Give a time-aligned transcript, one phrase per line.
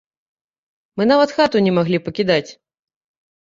[0.97, 2.51] Мы нават хату не маглі пакідаць.